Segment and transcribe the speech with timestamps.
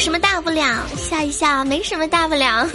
[0.00, 0.64] 什么大不了，
[0.96, 2.66] 笑一笑，没什么大不了。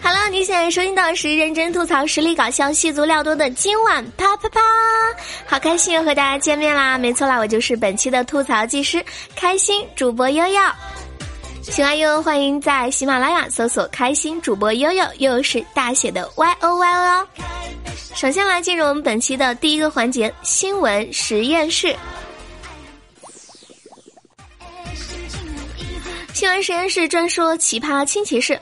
[0.00, 4.60] 好了，你现在收听到是认真吐槽、实力搞笑、戏足料多的今晚啪啪啪，
[5.44, 6.96] 好开心又和大家见面啦！
[6.96, 9.04] 没错啦，我就是本期的吐槽技师，
[9.34, 10.60] 开心主播悠悠。
[11.60, 17.26] 喜欢悠悠，欢迎在喜马拉雅搜索“开心主播悠悠”，悠悠是大写的 Y O Y O。
[18.14, 21.96] 首先来进入我们本期的第一个环节——新闻实验室。
[26.36, 28.60] 新闻实验室专说奇葩亲奇事。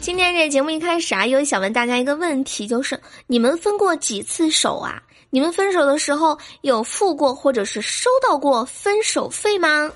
[0.00, 5.02] 今天这节目一开始啊，又想问大家一个问题，就是你们分过几次手啊？
[5.28, 9.92] 你们分手的时候有付过或者是收到过分手费吗？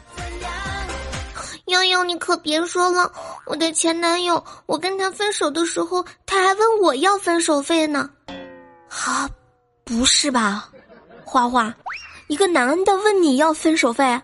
[1.65, 3.11] 悠悠，你可别说了，
[3.47, 8.11] 我的前男友，我跟他分手的时候，他还问我要分手费呢。
[8.91, 9.31] 啊，
[9.83, 10.69] 不是吧，
[11.25, 11.75] 花花，
[12.27, 14.21] 一个男的问你要分手费？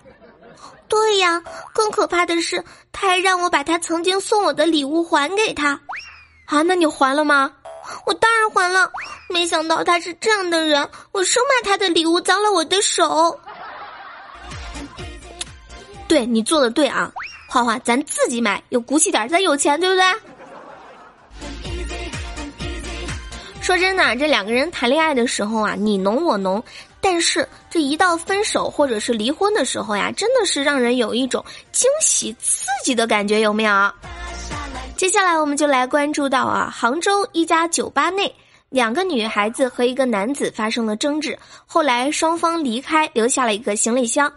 [0.89, 5.81] 对呀，更可怕的是，他还让我把他曾经送我的礼物还给他。
[6.47, 7.53] 啊，那你还了吗？
[8.07, 8.91] 我当然还了。
[9.29, 13.39] 没想到他是这样的人，我生怕他的礼物脏了我的手。
[16.07, 17.13] 对你做的对啊，
[17.47, 20.05] 花花，咱自己买，有骨气点，咱有钱，对不对？
[23.61, 26.65] 说真的，这两个人谈恋爱的时候啊，你侬我侬。
[27.01, 33.93] 但是这一到分手或者是离婚的时候呀，真的是让人有一种惊喜刺激的感觉，有没有？
[34.97, 38.35] 接下来我们就来关注到啊，杭州一家酒吧内，
[38.69, 44.33] 两个女孩子和一个男子发生了争执，后来双方离开，留下了一个行李箱。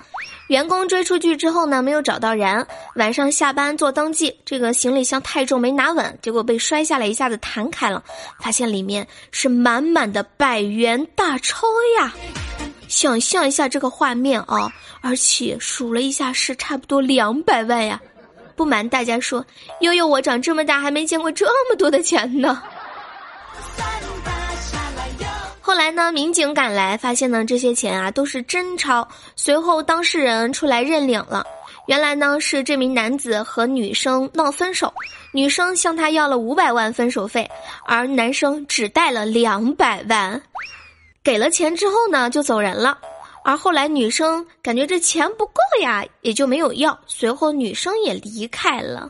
[0.50, 8.04] 员工追出去之后呢，没有找到人，晚上下班做登记，这个行李箱太重没拿稳，结果被摔下来，一下子弹开了，
[8.40, 11.66] 发现里面是满满的百元大钞
[11.98, 12.14] 呀。
[12.92, 18.00] 想象一下这个画面啊，而且数了一下是差不多两百万呀！
[18.54, 19.44] 不瞒大家说，
[19.80, 22.62] 悠悠我长这么大还没见过这么多的钱呢。
[25.62, 29.08] 后来呢，民警赶来发现呢，这些钱啊都是真钞。
[29.38, 31.46] 随后当事人出来认领了，
[31.88, 34.94] 原来呢是这名男子和女生闹分手，
[35.32, 37.50] 女生向他要了五百万分手费，
[37.86, 40.42] 而男生只带了两百万。
[41.24, 42.98] 给了钱之后呢，就走人了。
[43.44, 46.98] 而后来女生感觉这钱不够呀，也就没有要。
[47.08, 49.10] 随后女生也离开了。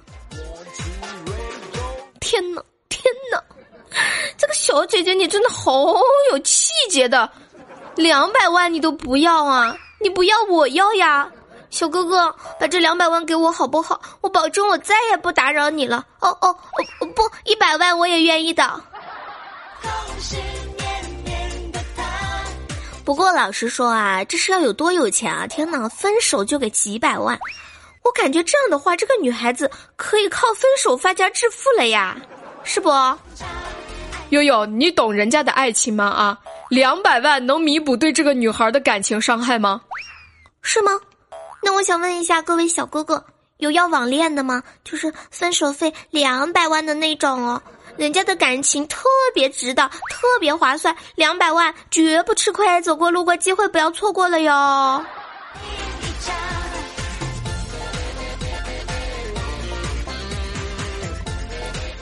[2.19, 3.41] 天哪，天哪！
[4.37, 5.93] 这个小姐姐你真的好
[6.31, 7.29] 有气节的，
[7.95, 9.75] 两百万你都不要啊？
[9.99, 11.29] 你不要我要呀？
[11.69, 14.01] 小哥哥，把这两百万给我好不好？
[14.21, 16.05] 我保证我再也不打扰你了。
[16.19, 16.49] 哦哦
[16.99, 18.81] 哦不，一百万我也愿意的。
[19.81, 20.37] 恭喜
[23.03, 25.47] 不过老实说啊，这是要有多有钱啊！
[25.47, 27.37] 天哪，分手就给几百万，
[28.03, 32.15] 我感觉这样的话，这个女孩子可以靠分手发家致富了呀，
[32.63, 32.89] 是不？
[34.29, 36.05] 悠悠，你懂人家的爱情吗？
[36.05, 36.37] 啊，
[36.69, 39.81] 两百万能弥补对这个女孩的感情伤害吗？
[40.61, 40.91] 是吗？
[41.63, 43.25] 那我想问一下各位小哥哥，
[43.57, 44.63] 有要网恋的吗？
[44.83, 47.61] 就是分手费两百万的那种哦。
[47.97, 55.05] 人家的感情特别值的，特别划算，两百万绝不吃亏，走过路过机会不要错过了哟。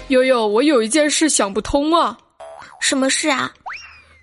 [0.10, 2.18] 悠悠，我有一件事想不通啊。
[2.80, 3.52] 什么事啊？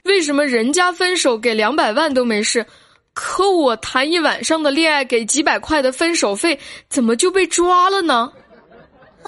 [0.04, 2.64] 为什么人家分手给两百万都没事，
[3.12, 8.32] 可我谈一晚上的恋爱给几百块的分手费，怎么就被抓了呢？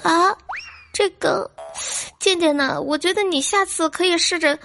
[0.03, 0.35] 啊？
[0.91, 1.49] 这个，
[2.19, 4.57] 渐渐呢，我觉得你下次可以试着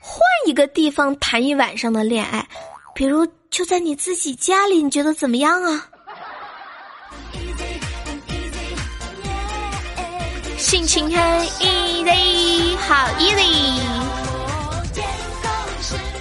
[0.00, 2.46] 换一个地方谈一晚上的恋爱，
[2.94, 5.88] 比如就在你自己家里，你觉得怎么样啊？
[10.56, 13.80] 心情很 easy，好 easy。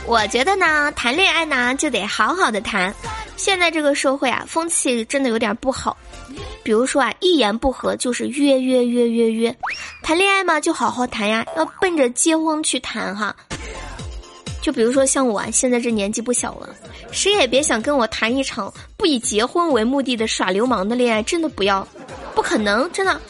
[0.06, 2.94] 我觉得呢，谈恋爱呢就得好好的谈。
[3.38, 5.96] 现在这个社会啊，风气真的有点不好。
[6.64, 9.56] 比如说啊，一言不合就是约约约约约，
[10.12, 13.34] 谈恋爱嘛就好好谈呀，要奔着结婚去谈哈。
[14.62, 16.68] 就比如说像我啊，现在这年纪不小了，
[17.14, 21.88] 谁也别想跟我谈一场不以结婚为目的的耍流氓的恋爱，真的不要，
[22.36, 23.22] 不可能，真的。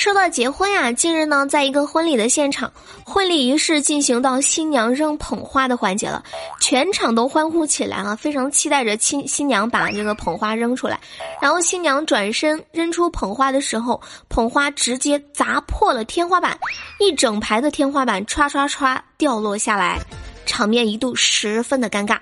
[0.00, 2.72] 说到结婚呀，近日呢，在一个婚礼的现场，
[3.04, 6.24] 婚礼仪式进行到新娘扔捧花的环节了，
[6.58, 10.98] 全场都欢呼起来啊，非常期待着新新娘把这个捧花扔出来。
[11.38, 14.00] 然后新娘转身扔出捧花的时候，
[14.30, 16.58] 捧花直接砸破了天花板，
[16.98, 19.98] 一整排的天花板唰唰唰掉落下来，
[20.46, 22.16] 场面一度十分的尴尬。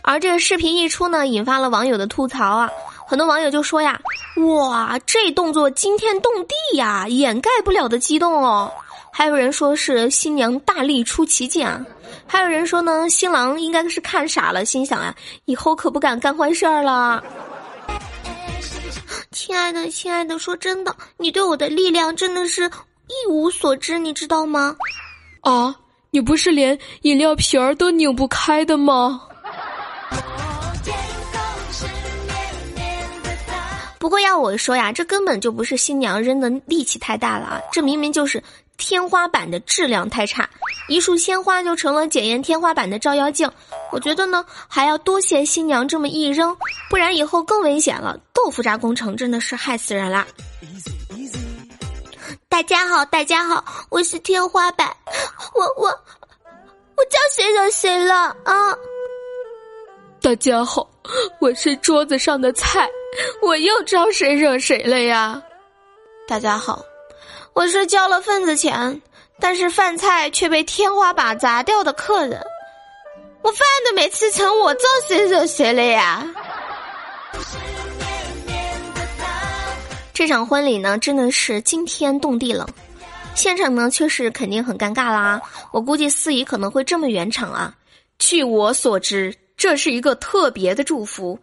[0.00, 2.70] 而这个视频一出呢，引发了网友的吐槽啊。
[3.06, 4.00] 很多网友就说呀
[4.58, 8.70] ：“哇，这动作惊天动地呀，掩盖不了的激动哦。”
[9.12, 11.82] 还有人说是新娘大力出奇迹啊，
[12.26, 15.14] 还有人说呢，新郎应该是看傻了，心想啊，
[15.46, 17.22] 以后可不敢干坏事儿了。
[19.30, 22.64] 亲爱的，亲爱的，说真的，你对我的力量真的是
[23.06, 24.76] 一无所知，你知道吗？
[25.40, 25.74] 啊，
[26.10, 29.22] 你不是连饮料瓶儿都拧不开的吗？
[34.06, 38.40] 不过要我说呀，这根本就不是新娘扔的力气太大了啊，这明明就是
[38.76, 40.48] 天花板的质量太差，
[40.86, 43.50] 一束鲜花就成了检验天花板的照妖镜。
[43.90, 46.56] 我觉得呢，还要多谢新娘这么一扔，
[46.88, 48.16] 不然以后更危险了。
[48.32, 50.24] 豆腐渣工程真的是害死人啦！
[52.48, 54.88] 大家好，大家好，我是天花板，
[55.52, 58.14] 我我我叫谁惹谁了
[58.44, 58.72] 啊？
[60.22, 60.88] 大家好，
[61.40, 62.88] 我是桌子上的菜。
[63.42, 65.42] 我又招谁惹谁了呀？
[66.28, 66.84] 大家好，
[67.52, 69.00] 我是交了份子钱，
[69.40, 72.40] 但是饭菜却被天花板砸掉的客人。
[73.42, 76.26] 我饭都没吃成，我招谁惹谁了呀？
[80.12, 82.68] 这场婚礼呢，真的是惊天动地了，
[83.34, 85.40] 现场呢确实肯定很尴尬啦。
[85.70, 87.72] 我估计司仪可能会这么圆场啊。
[88.18, 91.38] 据我所知，这是一个特别的祝福。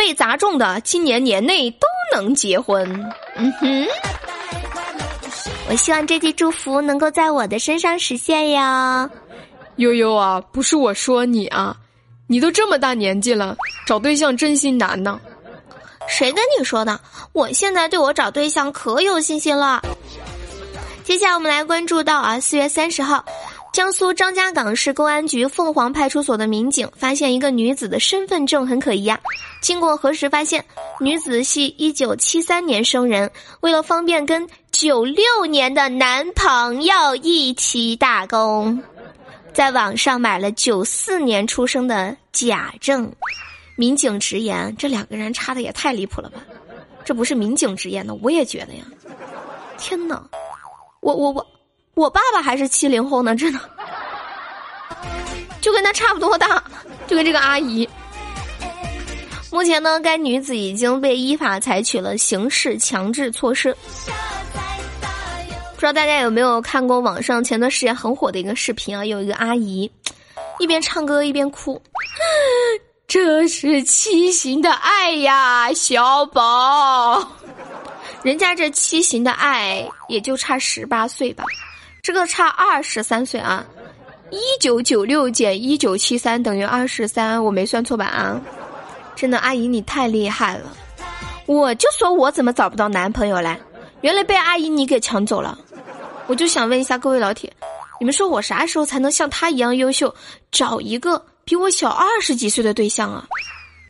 [0.00, 2.90] 被砸中的今年年内都能结婚。
[3.36, 3.86] 嗯哼，
[5.68, 9.10] 我希望这句祝福能够在我的身上实现呀。
[9.76, 11.76] 悠悠啊，不是我说你啊，
[12.28, 13.54] 你都这么大年纪了，
[13.86, 15.20] 找对象真心难呢。
[16.08, 16.98] 谁跟你说的？
[17.32, 19.82] 我现在对我找对象可有信心了。
[21.04, 23.22] 接下来我们来关注到啊，四月三十号。
[23.72, 29.18] 江苏张家港市公安局凤凰派出所的民警发现一个女子的身份证很可疑啊！
[29.62, 30.64] 经过核实，发现
[30.98, 33.30] 女子系一九七三年生人，
[33.60, 38.82] 为了方便跟九六年的男朋友一起打工，
[39.52, 43.10] 在网上买了九四年出生的假证。
[43.76, 46.40] 民警直言，这两个人差的也太离谱了吧？
[47.04, 48.84] 这不是民警直言的，我也觉得呀！
[49.78, 50.20] 天哪，
[51.00, 51.46] 我我我。
[52.00, 53.60] 我爸爸还是七零后呢，真的，
[55.60, 56.64] 就跟他差不多大，
[57.06, 57.86] 就跟这个阿姨。
[59.52, 63.76] 目前呢，该女子已经被依法采取了刑事强制措施。
[65.74, 69.04] 不知道大家有没有看过网上前段时间很火的一个视频啊？
[69.04, 69.90] 有一个阿姨
[70.58, 71.82] 一边唱歌一边哭，
[73.06, 77.30] 这是畸形的爱呀，小宝。
[78.22, 81.44] 人家这畸形的爱也就差十八岁吧。
[82.02, 83.64] 这个差二十三岁啊！
[84.30, 88.40] 一九九六减一九七三等于二十三，我没算错吧啊？
[89.14, 90.72] 真的，阿姨你太厉害了！
[91.46, 93.54] 我就说我怎么找不到男朋友嘞？
[94.00, 95.58] 原来被阿姨你给抢走了。
[96.26, 97.52] 我就想问一下各位老铁，
[97.98, 100.14] 你们说我啥时候才能像她一样优秀，
[100.50, 103.26] 找一个比我小二十几岁的对象啊？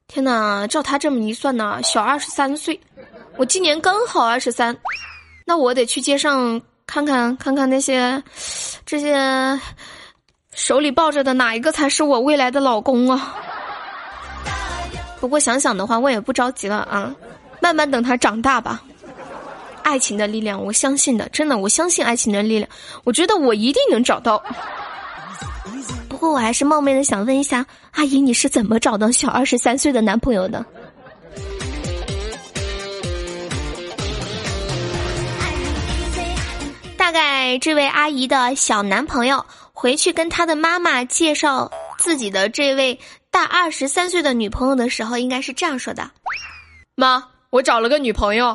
[0.08, 2.80] 天哪，照他这么一算呢，小二十三岁，
[3.36, 4.76] 我今年刚好二十三，
[5.44, 6.60] 那我得去街上。
[6.90, 8.20] 看看看看那些，
[8.84, 9.17] 这些
[10.53, 13.36] 手里抱着的哪一个才是我未来的老公啊？
[15.20, 17.15] 不过想想的话，我也不着急了啊，
[17.60, 18.82] 慢慢等他长大吧。
[19.84, 22.69] 爱情的力量，我相信的，真的，我相信爱情的力量。
[23.05, 24.43] 我觉得我一定能找到。
[26.08, 30.67] 不过我还是冒昧的想问一下，阿姨，你是怎么找到小二十三岁的男朋友的？
[37.41, 46.11] 大概这位阿姨的小男朋友回去跟他的妈妈介绍自己的这位大二十三岁的女朋友的时候，应该是这样说的
[46.97, 48.55] ：“妈，我找了个女朋友，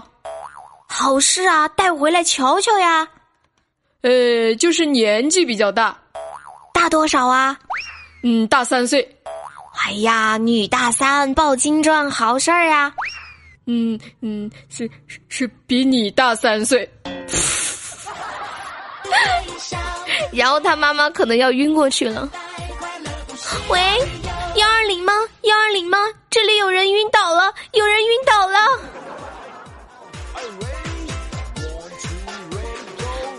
[0.88, 3.08] 好事啊，带回来瞧瞧呀。”
[4.04, 5.98] 呃，就是年纪比较大，
[6.72, 7.58] 大多少啊？
[8.22, 9.18] 嗯，大三岁。
[9.84, 12.94] 哎呀，女大三抱金砖，好事儿呀。
[13.66, 16.88] 嗯嗯，是是是比你大三岁。
[20.32, 22.30] 然后他妈妈可能要晕过去了。
[23.70, 23.80] 喂，
[24.56, 25.14] 幺二零吗？
[25.42, 25.98] 幺二零吗？
[26.30, 28.60] 这里有人晕倒了，有人晕倒了。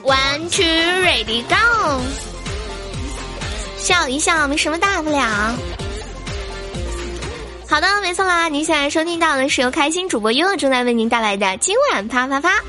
[0.02, 0.64] One two
[1.04, 2.00] ready go，
[3.76, 5.54] 笑一笑没什么大不了。
[7.68, 12.62] 好的，没错啦，您现在收听到的是由开心主播悠悠正在为您带来的今晚啪啪啪。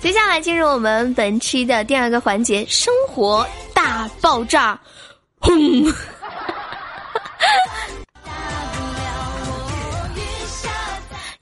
[0.00, 4.80] 接下来进入我们本期的第二个环节——生活大爆炸。
[5.38, 5.52] 轰！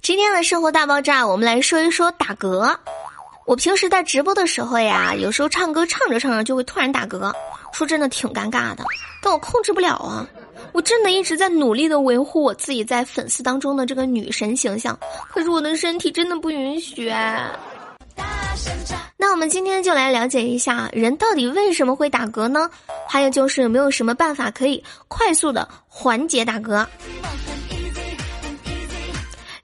[0.03, 2.77] 今天的生活大爆炸，我们来说一说打嗝。
[3.47, 7.33] 我平时在直播的时候呀，有时候唱歌唱着唱着就会突然打嗝，
[7.73, 8.83] 说真的挺尴尬的，
[9.23, 10.27] 但我控制不了啊。
[10.73, 14.99] 我真的一直在努力的维护我自己在粉丝当中的这个女神形象，
[15.31, 17.09] 可是我的身体真的不允许。
[19.17, 22.71] 那我们今天就来了解一下，人到底为什么会打嗝呢？
[23.09, 26.87] 还有就是有没有什么办法可以快速的缓解打嗝？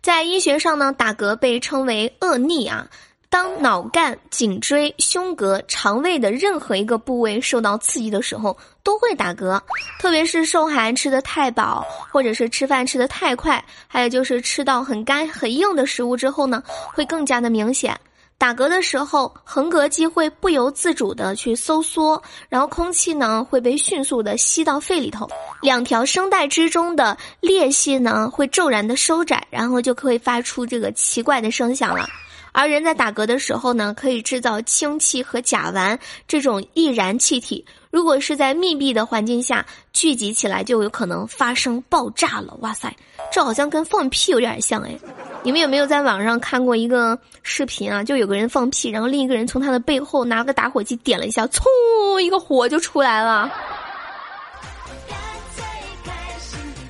[0.03, 2.87] 在医学上呢，打嗝被称为恶逆啊。
[3.31, 9.61] 当脑干、颈椎、胸膈、肠胃的任何一个部位受到刺激的时候，都会打嗝。
[9.99, 16.63] 特别是受寒吃的太饱，或者是吃饭吃的太快，还有就是吃到很干很硬的食物之后呢，
[16.93, 17.99] 会更加的明显。
[18.45, 25.27] 打嗝的时候，横膈肌会不由自主的去收缩，然后空气呢会被迅速的吸到肺里头，
[25.63, 32.07] 两条声带之中的裂隙呢会骤然的收窄，然后就可以发出这个奇怪的声响了。
[32.55, 37.65] 而人在打嗝的时候呢，可以制造氢气和甲烷这种易燃气体。
[37.91, 42.57] 如果是在密闭的环境下聚集起来，就有可能发生爆炸了。
[42.61, 42.95] 哇塞，
[43.33, 44.97] 这好像跟放屁有点像哎！
[45.43, 48.05] 你们有没有在网上看过一个视频啊？
[48.05, 53.51] 就有个人放屁，然后另一个人从他的背后拿个打火机点了一下，嗖，一个火就出来了。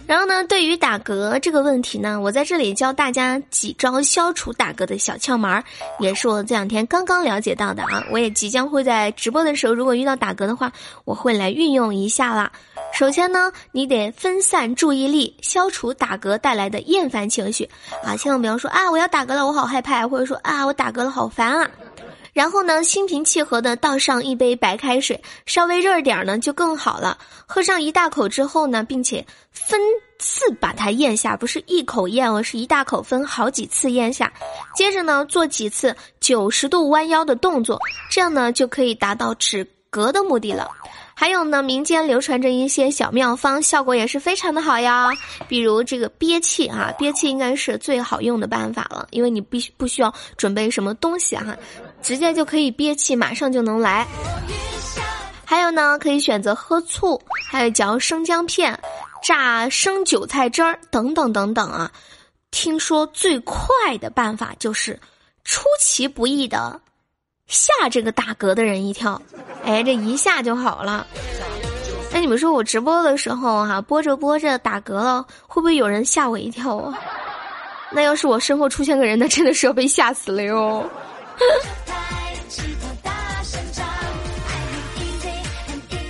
[0.07, 5.65] 然后呢，对于打嗝这个问题呢，我在这里教大家几招消除打嗝的小窍门儿，
[5.99, 8.05] 也是我这两天刚刚了解到的啊。
[8.11, 10.71] 我也即将会在直播的时候，如果遇到打嗝的话，
[11.05, 12.53] 我会来运用一下啦。
[12.93, 17.69] 首先呢，你得分散注意力，消除打嗝带来的厌烦情绪
[18.05, 21.71] 啊，千万不要说啊我要打嗝了，我好害怕，或者说啊我打嗝了好烦啊。
[22.35, 27.17] 然后呢，心平气和的倒上一杯白开水，稍微热点儿呢就更好了。
[27.47, 29.81] 喝上一大口之后呢，并且分
[30.19, 34.31] 次把它咽下，不是一口咽而是一大口分好几次咽下。
[34.75, 37.79] 接着呢，做几次九十度弯腰的动作，
[38.11, 40.69] 这样呢就可以达到止嗝的目的了。
[41.17, 45.09] 还有呢，民间流传着一些小妙方，效果也是非常的好呀。
[45.47, 51.57] 比如这个憋气啊，憋气应该是最好用的办法了，因为你必须不需要准备什么东西哈，
[52.05, 54.07] 直接就可以憋气，马上就能来。
[55.45, 57.21] 还有呢，可以选择喝醋，
[57.51, 58.79] 还有嚼生姜片、
[59.23, 61.91] 榨生韭菜汁儿等等等等啊。
[62.51, 63.67] 听说最快
[63.99, 65.01] 的办法就是
[65.45, 66.79] 出其不意的。
[67.47, 69.21] 吓这个打嗝的人一跳，
[69.65, 71.07] 哎，这一下就好了。
[72.13, 76.99] 那你们说我直播的时候哈，播着播着打嗝了，会不会有人吓我一跳啊？
[77.91, 80.85] 那要是我身后出现个人，那真的是要被吓死了哟。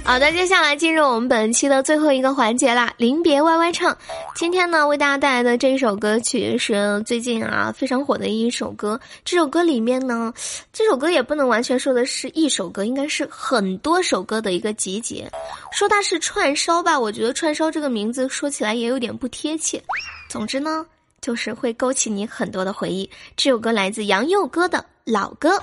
[0.07, 3.97] 好的，接下来进入我们本期的最后一个环节啦，临别 YY 唱。
[4.35, 9.01] 今天呢，为大家带来的这一首歌曲是最近啊非常火的一首歌。
[9.25, 10.33] 这首歌里面呢，
[10.75, 15.27] 这首歌也不能完全说的是一首歌，应该是很多首歌的一个集结。
[15.73, 19.83] 说它是串烧吧，我觉得串烧这个名字说起来也有点不贴切。
[20.29, 20.85] 总之呢，
[21.23, 23.09] 就是会勾起你很多的回忆。
[23.37, 25.59] 这首歌来自杨佑歌的老歌。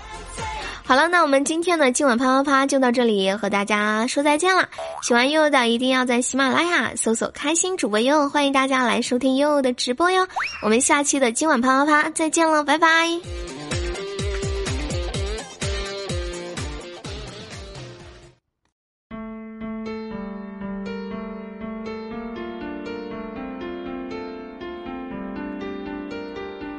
[0.92, 4.68] 好了，那我们今天的今晚啪啪啪就到这里，和大家说再见了。
[5.02, 10.28] 喜欢悠悠的，一定要在喜马拉雅搜索“开心主播悠悠”，欢迎大家来收听悠悠的直播哟。
[10.62, 13.08] 我们下期的今晚啪啪啪再见了，拜拜。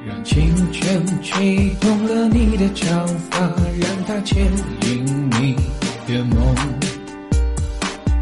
[0.04, 3.38] 让青春吹动了你的长发，
[3.78, 4.44] 让它牵
[4.82, 5.54] 引你
[6.08, 6.54] 的梦。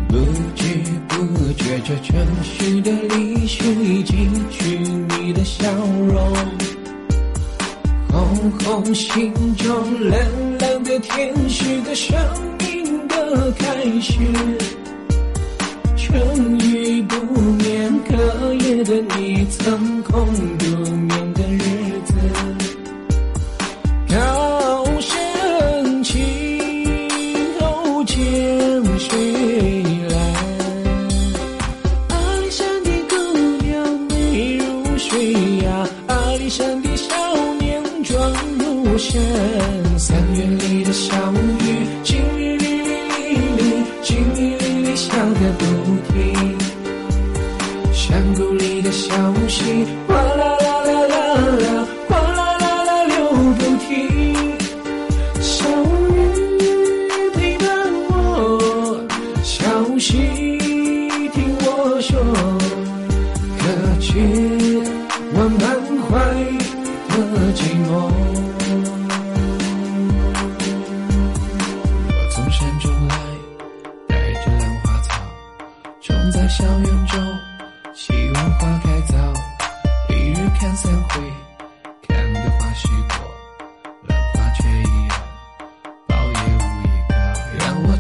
[0.07, 0.19] 不
[0.55, 0.65] 知
[1.09, 6.35] 不觉，这城市的历史已记取你的笑容。
[8.11, 10.21] 红红心中蓝
[10.59, 12.15] 蓝的天，是个生
[12.59, 14.19] 命的开始。
[16.11, 20.27] 春雨不眠，可夜的你曾空
[20.59, 21.61] 独眠的日。
[22.05, 22.60] 子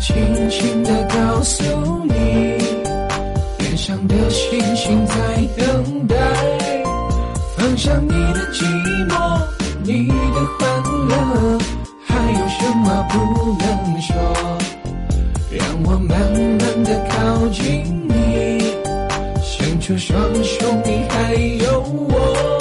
[0.00, 0.16] 轻
[0.48, 1.62] 轻地告诉
[2.06, 2.14] 你，
[3.58, 5.14] 天上的星星在
[5.58, 6.16] 等待。
[7.56, 8.64] 放下你的寂
[9.08, 9.40] 寞，
[9.84, 11.58] 你的欢乐，
[12.06, 13.18] 还有什么不
[13.58, 14.16] 能说？
[15.50, 18.58] 让我慢慢地靠近你，
[19.42, 22.58] 伸出双手，你还有我，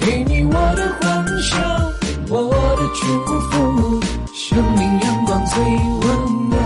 [0.00, 1.56] 给你我的欢笑，
[2.28, 4.00] 我的祝福，
[4.44, 6.58] 生命阳光最温暖。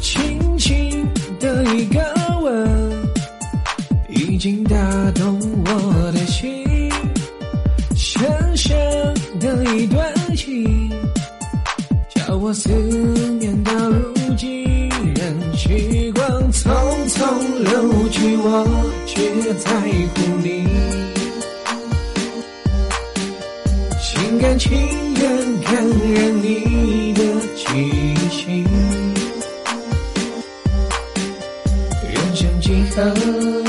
[0.00, 1.06] 轻轻
[1.38, 2.00] 的一个
[2.40, 3.06] 吻，
[4.08, 4.74] 已经打
[5.10, 6.64] 动我的心，
[7.94, 8.74] 深深
[9.38, 10.90] 的一段情。
[12.14, 12.70] 叫我思
[13.38, 16.72] 念到如今，任时光匆
[17.10, 17.18] 匆
[17.64, 18.66] 流去，我
[19.04, 19.70] 却在
[20.14, 20.66] 乎你。
[24.00, 24.72] 心甘情
[32.96, 33.65] 生